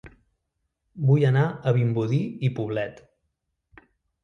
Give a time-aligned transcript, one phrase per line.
[1.09, 3.01] Vull anar a Vimbodí i Poblet